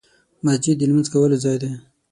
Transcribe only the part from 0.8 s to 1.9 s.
لمونځ کولو ځای دی.